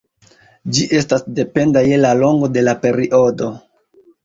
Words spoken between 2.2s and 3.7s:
longo de la periodo.